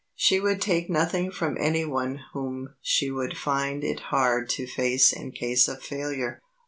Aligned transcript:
She 0.15 0.39
would 0.39 0.63
take 0.63 0.89
nothing 0.89 1.29
from 1.29 1.59
any 1.59 1.85
one 1.85 2.21
whom 2.33 2.73
she 2.81 3.11
would 3.11 3.37
find 3.37 3.83
it 3.83 3.99
hard 4.09 4.49
to 4.49 4.65
face 4.65 5.13
in 5.13 5.31
case 5.31 5.67
of 5.67 5.83
failure. 5.83 6.41